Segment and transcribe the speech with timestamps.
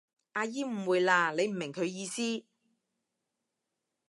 [0.33, 2.43] 阿姨誤會喇，你唔明佢意思？